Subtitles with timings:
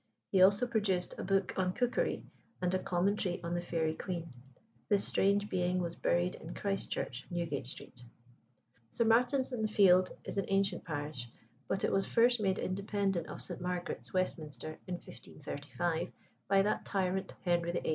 [0.31, 2.23] He also produced a book on cookery,
[2.59, 4.33] and a commentary on the Faerie Queen.
[4.89, 8.01] This strange being was buried in Christ Church, Newgate Street.
[8.89, 9.07] St.
[9.07, 11.29] Martin's in the Fields is an ancient parish,
[11.67, 13.61] but it was first made independent of St.
[13.61, 16.11] Margaret's, Westminster, in 1535,
[16.47, 17.89] by that tyrant Henry VIII.